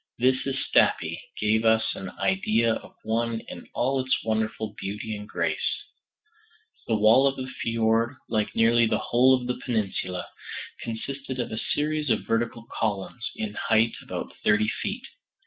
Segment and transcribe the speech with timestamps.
[0.17, 5.29] This at Stapi gave us an idea of one in all its wonderful beauty and
[5.29, 5.79] grace.
[6.87, 10.25] The wall of the fjord, like nearly the whole of the peninsula,
[10.81, 15.05] consisted of a series of vertical columns, in height about thirty feet.